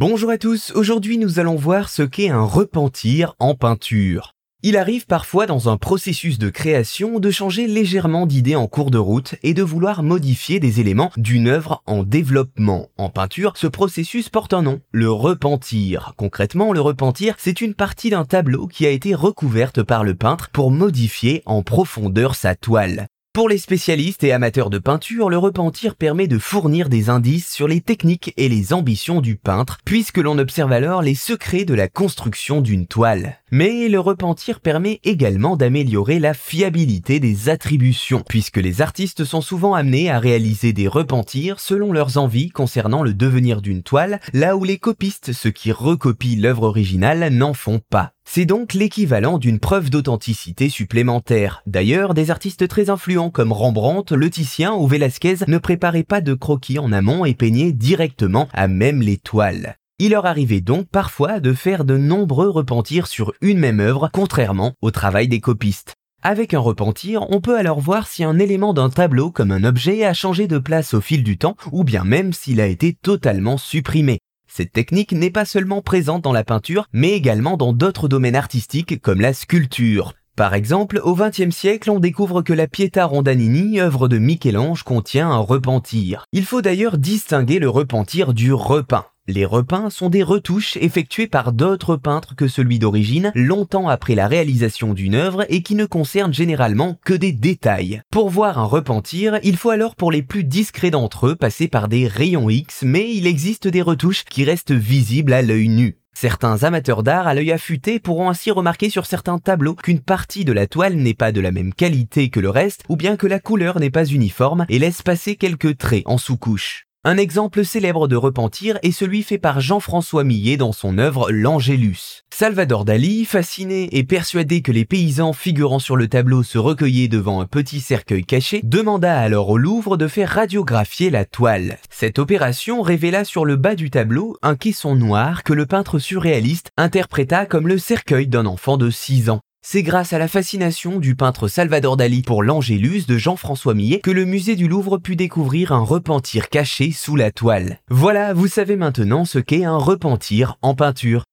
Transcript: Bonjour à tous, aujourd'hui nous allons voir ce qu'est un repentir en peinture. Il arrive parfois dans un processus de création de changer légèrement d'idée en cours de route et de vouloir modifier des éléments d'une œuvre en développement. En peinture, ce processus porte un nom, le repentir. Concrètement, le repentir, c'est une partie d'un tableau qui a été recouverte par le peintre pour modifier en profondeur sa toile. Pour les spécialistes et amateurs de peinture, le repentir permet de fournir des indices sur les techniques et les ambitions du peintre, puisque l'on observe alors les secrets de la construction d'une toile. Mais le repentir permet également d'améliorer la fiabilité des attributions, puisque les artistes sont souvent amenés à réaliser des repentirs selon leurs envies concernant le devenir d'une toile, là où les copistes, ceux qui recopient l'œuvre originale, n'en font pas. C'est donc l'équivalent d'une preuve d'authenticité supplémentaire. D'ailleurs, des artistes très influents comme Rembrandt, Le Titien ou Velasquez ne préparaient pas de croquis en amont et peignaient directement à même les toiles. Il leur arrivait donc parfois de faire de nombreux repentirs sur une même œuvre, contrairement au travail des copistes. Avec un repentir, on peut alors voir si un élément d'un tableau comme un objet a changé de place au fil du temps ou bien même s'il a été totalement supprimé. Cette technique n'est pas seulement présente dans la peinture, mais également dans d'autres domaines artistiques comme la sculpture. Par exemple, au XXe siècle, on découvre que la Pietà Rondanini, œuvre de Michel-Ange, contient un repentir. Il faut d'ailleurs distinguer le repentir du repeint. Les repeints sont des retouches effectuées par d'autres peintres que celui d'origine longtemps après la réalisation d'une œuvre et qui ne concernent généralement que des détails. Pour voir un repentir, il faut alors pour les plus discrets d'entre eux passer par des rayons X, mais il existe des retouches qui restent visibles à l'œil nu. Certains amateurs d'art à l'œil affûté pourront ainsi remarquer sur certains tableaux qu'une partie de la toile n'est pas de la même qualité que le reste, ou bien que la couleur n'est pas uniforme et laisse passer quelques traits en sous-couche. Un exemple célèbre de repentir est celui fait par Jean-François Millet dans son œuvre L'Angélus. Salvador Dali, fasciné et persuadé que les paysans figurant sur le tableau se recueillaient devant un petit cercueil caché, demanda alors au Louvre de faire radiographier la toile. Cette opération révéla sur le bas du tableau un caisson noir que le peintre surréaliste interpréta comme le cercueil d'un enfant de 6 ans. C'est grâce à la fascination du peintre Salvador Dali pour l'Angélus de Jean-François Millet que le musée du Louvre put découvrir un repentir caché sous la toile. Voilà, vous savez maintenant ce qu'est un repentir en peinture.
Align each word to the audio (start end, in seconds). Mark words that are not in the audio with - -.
Bonjour 0.00 0.30
à 0.30 0.38
tous, 0.38 0.70
aujourd'hui 0.76 1.18
nous 1.18 1.40
allons 1.40 1.56
voir 1.56 1.88
ce 1.88 2.04
qu'est 2.04 2.28
un 2.28 2.44
repentir 2.44 3.34
en 3.40 3.56
peinture. 3.56 4.36
Il 4.62 4.76
arrive 4.76 5.06
parfois 5.06 5.46
dans 5.46 5.68
un 5.68 5.76
processus 5.76 6.38
de 6.38 6.50
création 6.50 7.18
de 7.18 7.30
changer 7.32 7.66
légèrement 7.66 8.24
d'idée 8.24 8.54
en 8.54 8.68
cours 8.68 8.92
de 8.92 8.98
route 8.98 9.34
et 9.42 9.54
de 9.54 9.62
vouloir 9.64 10.04
modifier 10.04 10.60
des 10.60 10.78
éléments 10.78 11.10
d'une 11.16 11.48
œuvre 11.48 11.82
en 11.84 12.04
développement. 12.04 12.90
En 12.96 13.08
peinture, 13.08 13.54
ce 13.56 13.66
processus 13.66 14.28
porte 14.28 14.54
un 14.54 14.62
nom, 14.62 14.78
le 14.92 15.10
repentir. 15.10 16.14
Concrètement, 16.16 16.72
le 16.72 16.80
repentir, 16.80 17.34
c'est 17.36 17.60
une 17.60 17.74
partie 17.74 18.10
d'un 18.10 18.24
tableau 18.24 18.68
qui 18.68 18.86
a 18.86 18.90
été 18.90 19.16
recouverte 19.16 19.82
par 19.82 20.04
le 20.04 20.14
peintre 20.14 20.48
pour 20.50 20.70
modifier 20.70 21.42
en 21.44 21.64
profondeur 21.64 22.36
sa 22.36 22.54
toile. 22.54 23.08
Pour 23.38 23.48
les 23.48 23.58
spécialistes 23.58 24.24
et 24.24 24.32
amateurs 24.32 24.68
de 24.68 24.78
peinture, 24.78 25.30
le 25.30 25.38
repentir 25.38 25.94
permet 25.94 26.26
de 26.26 26.38
fournir 26.38 26.88
des 26.88 27.08
indices 27.08 27.48
sur 27.48 27.68
les 27.68 27.80
techniques 27.80 28.34
et 28.36 28.48
les 28.48 28.72
ambitions 28.72 29.20
du 29.20 29.36
peintre, 29.36 29.78
puisque 29.84 30.18
l'on 30.18 30.38
observe 30.38 30.72
alors 30.72 31.02
les 31.02 31.14
secrets 31.14 31.64
de 31.64 31.72
la 31.72 31.86
construction 31.86 32.60
d'une 32.60 32.88
toile. 32.88 33.38
Mais 33.52 33.88
le 33.88 34.00
repentir 34.00 34.58
permet 34.58 34.98
également 35.04 35.56
d'améliorer 35.56 36.18
la 36.18 36.34
fiabilité 36.34 37.20
des 37.20 37.48
attributions, 37.48 38.24
puisque 38.28 38.56
les 38.56 38.82
artistes 38.82 39.24
sont 39.24 39.40
souvent 39.40 39.74
amenés 39.74 40.10
à 40.10 40.18
réaliser 40.18 40.72
des 40.72 40.88
repentirs 40.88 41.60
selon 41.60 41.92
leurs 41.92 42.18
envies 42.18 42.48
concernant 42.48 43.04
le 43.04 43.14
devenir 43.14 43.62
d'une 43.62 43.84
toile, 43.84 44.18
là 44.32 44.56
où 44.56 44.64
les 44.64 44.78
copistes, 44.78 45.32
ceux 45.32 45.52
qui 45.52 45.70
recopient 45.70 46.40
l'œuvre 46.42 46.64
originale, 46.64 47.32
n'en 47.32 47.54
font 47.54 47.80
pas. 47.88 48.14
C'est 48.30 48.44
donc 48.44 48.74
l'équivalent 48.74 49.38
d'une 49.38 49.58
preuve 49.58 49.88
d'authenticité 49.88 50.68
supplémentaire. 50.68 51.62
D'ailleurs, 51.66 52.12
des 52.12 52.30
artistes 52.30 52.68
très 52.68 52.90
influents 52.90 53.30
comme 53.30 53.52
Rembrandt, 53.52 54.14
Le 54.14 54.28
Titien 54.28 54.74
ou 54.74 54.86
Velasquez 54.86 55.36
ne 55.46 55.56
préparaient 55.56 56.04
pas 56.04 56.20
de 56.20 56.34
croquis 56.34 56.78
en 56.78 56.92
amont 56.92 57.24
et 57.24 57.32
peignaient 57.32 57.72
directement 57.72 58.46
à 58.52 58.68
même 58.68 59.00
les 59.00 59.16
toiles. 59.16 59.76
Il 59.98 60.10
leur 60.10 60.26
arrivait 60.26 60.60
donc 60.60 60.88
parfois 60.90 61.40
de 61.40 61.54
faire 61.54 61.86
de 61.86 61.96
nombreux 61.96 62.50
repentirs 62.50 63.06
sur 63.06 63.32
une 63.40 63.58
même 63.58 63.80
œuvre, 63.80 64.10
contrairement 64.12 64.74
au 64.82 64.90
travail 64.90 65.26
des 65.26 65.40
copistes. 65.40 65.94
Avec 66.22 66.52
un 66.52 66.60
repentir, 66.60 67.24
on 67.30 67.40
peut 67.40 67.56
alors 67.56 67.80
voir 67.80 68.08
si 68.08 68.24
un 68.24 68.38
élément 68.38 68.74
d'un 68.74 68.90
tableau 68.90 69.30
comme 69.30 69.52
un 69.52 69.64
objet 69.64 70.04
a 70.04 70.12
changé 70.12 70.46
de 70.46 70.58
place 70.58 70.92
au 70.92 71.00
fil 71.00 71.24
du 71.24 71.38
temps 71.38 71.56
ou 71.72 71.82
bien 71.82 72.04
même 72.04 72.34
s'il 72.34 72.60
a 72.60 72.66
été 72.66 72.92
totalement 72.92 73.56
supprimé. 73.56 74.18
Cette 74.48 74.72
technique 74.72 75.12
n'est 75.12 75.30
pas 75.30 75.44
seulement 75.44 75.82
présente 75.82 76.22
dans 76.22 76.32
la 76.32 76.42
peinture, 76.44 76.86
mais 76.92 77.12
également 77.12 77.56
dans 77.56 77.72
d'autres 77.72 78.08
domaines 78.08 78.34
artistiques 78.34 79.00
comme 79.00 79.20
la 79.20 79.32
sculpture. 79.32 80.14
Par 80.36 80.54
exemple, 80.54 81.00
au 81.02 81.16
XXe 81.16 81.50
siècle, 81.50 81.90
on 81.90 81.98
découvre 81.98 82.42
que 82.42 82.52
la 82.52 82.68
Pietà 82.68 83.04
Rondanini, 83.04 83.80
œuvre 83.80 84.06
de 84.06 84.18
Michel-Ange, 84.18 84.84
contient 84.84 85.30
un 85.30 85.38
repentir. 85.38 86.24
Il 86.32 86.44
faut 86.44 86.62
d'ailleurs 86.62 86.96
distinguer 86.96 87.58
le 87.58 87.68
repentir 87.68 88.32
du 88.34 88.52
repeint. 88.52 89.06
Les 89.30 89.44
repeints 89.44 89.90
sont 89.90 90.08
des 90.08 90.22
retouches 90.22 90.78
effectuées 90.78 91.26
par 91.26 91.52
d'autres 91.52 91.96
peintres 91.96 92.34
que 92.34 92.48
celui 92.48 92.78
d'origine 92.78 93.30
longtemps 93.34 93.86
après 93.90 94.14
la 94.14 94.26
réalisation 94.26 94.94
d'une 94.94 95.14
œuvre 95.14 95.44
et 95.50 95.62
qui 95.62 95.74
ne 95.74 95.84
concernent 95.84 96.32
généralement 96.32 96.98
que 97.04 97.12
des 97.12 97.32
détails. 97.32 98.00
Pour 98.10 98.30
voir 98.30 98.58
un 98.58 98.64
repentir, 98.64 99.38
il 99.42 99.58
faut 99.58 99.68
alors 99.68 99.96
pour 99.96 100.10
les 100.10 100.22
plus 100.22 100.44
discrets 100.44 100.90
d'entre 100.90 101.26
eux 101.26 101.36
passer 101.36 101.68
par 101.68 101.88
des 101.88 102.06
rayons 102.06 102.48
X, 102.48 102.84
mais 102.84 103.14
il 103.14 103.26
existe 103.26 103.68
des 103.68 103.82
retouches 103.82 104.24
qui 104.24 104.44
restent 104.44 104.72
visibles 104.72 105.34
à 105.34 105.42
l'œil 105.42 105.68
nu. 105.68 105.98
Certains 106.14 106.64
amateurs 106.64 107.02
d'art 107.02 107.26
à 107.26 107.34
l'œil 107.34 107.52
affûté 107.52 108.00
pourront 108.00 108.30
ainsi 108.30 108.50
remarquer 108.50 108.88
sur 108.88 109.04
certains 109.04 109.38
tableaux 109.38 109.74
qu'une 109.74 110.00
partie 110.00 110.46
de 110.46 110.52
la 110.52 110.66
toile 110.66 110.96
n'est 110.96 111.12
pas 111.12 111.32
de 111.32 111.42
la 111.42 111.52
même 111.52 111.74
qualité 111.74 112.30
que 112.30 112.40
le 112.40 112.48
reste, 112.48 112.82
ou 112.88 112.96
bien 112.96 113.18
que 113.18 113.26
la 113.26 113.40
couleur 113.40 113.78
n'est 113.78 113.90
pas 113.90 114.06
uniforme 114.06 114.64
et 114.70 114.78
laisse 114.78 115.02
passer 115.02 115.36
quelques 115.36 115.76
traits 115.76 116.04
en 116.06 116.16
sous-couche. 116.16 116.87
Un 117.10 117.16
exemple 117.16 117.64
célèbre 117.64 118.06
de 118.06 118.16
repentir 118.16 118.78
est 118.82 118.92
celui 118.92 119.22
fait 119.22 119.38
par 119.38 119.62
Jean-François 119.62 120.24
Millet 120.24 120.58
dans 120.58 120.72
son 120.72 120.98
œuvre 120.98 121.30
L'Angélus. 121.30 122.26
Salvador 122.28 122.84
Dali, 122.84 123.24
fasciné 123.24 123.88
et 123.96 124.04
persuadé 124.04 124.60
que 124.60 124.72
les 124.72 124.84
paysans 124.84 125.32
figurant 125.32 125.78
sur 125.78 125.96
le 125.96 126.08
tableau 126.08 126.42
se 126.42 126.58
recueillaient 126.58 127.08
devant 127.08 127.40
un 127.40 127.46
petit 127.46 127.80
cercueil 127.80 128.26
caché, 128.26 128.60
demanda 128.62 129.18
alors 129.18 129.48
au 129.48 129.56
Louvre 129.56 129.96
de 129.96 130.06
faire 130.06 130.28
radiographier 130.28 131.08
la 131.08 131.24
toile. 131.24 131.78
Cette 131.88 132.18
opération 132.18 132.82
révéla 132.82 133.24
sur 133.24 133.46
le 133.46 133.56
bas 133.56 133.74
du 133.74 133.88
tableau 133.88 134.36
un 134.42 134.54
caisson 134.54 134.94
noir 134.94 135.44
que 135.44 135.54
le 135.54 135.64
peintre 135.64 135.98
surréaliste 135.98 136.72
interpréta 136.76 137.46
comme 137.46 137.68
le 137.68 137.78
cercueil 137.78 138.26
d'un 138.26 138.44
enfant 138.44 138.76
de 138.76 138.90
6 138.90 139.30
ans. 139.30 139.40
C'est 139.70 139.82
grâce 139.82 140.12
à 140.12 140.18
la 140.18 140.28
fascination 140.28 140.98
du 140.98 141.14
peintre 141.14 141.46
Salvador 141.46 141.96
Dali 141.96 142.22
pour 142.22 142.42
l'Angélus 142.42 143.06
de 143.06 143.18
Jean-François 143.18 143.74
Millet 143.74 144.00
que 144.00 144.10
le 144.10 144.24
musée 144.24 144.56
du 144.56 144.66
Louvre 144.66 144.98
put 144.98 145.16
découvrir 145.16 145.72
un 145.72 145.84
repentir 145.84 146.48
caché 146.48 146.90
sous 146.92 147.16
la 147.16 147.32
toile. 147.32 147.78
Voilà, 147.90 148.32
vous 148.32 148.46
savez 148.46 148.76
maintenant 148.76 149.24
ce 149.24 149.38
qu'est 149.38 149.64
un 149.64 149.76
repentir 149.76 150.56
en 150.62 150.74
peinture. 150.74 151.24